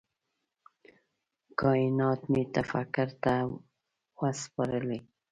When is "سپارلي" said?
4.41-4.99